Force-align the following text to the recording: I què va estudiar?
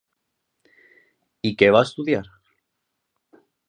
I 1.51 1.53
què 1.61 1.71
va 1.79 1.85
estudiar? 1.91 2.25